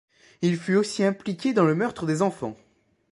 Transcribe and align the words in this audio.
Il 0.41 0.57
fut 0.57 0.73
aussi 0.77 1.03
impliqué 1.03 1.53
dans 1.53 1.63
le 1.65 1.75
meurtre 1.75 2.07
des 2.07 2.23
enfants. 2.23 2.57